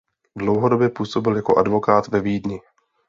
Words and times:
Dlouhodobě 0.37 0.89
působil 0.89 1.35
jako 1.35 1.57
advokát 1.57 2.07
ve 2.07 2.21
Vídni. 2.21 2.59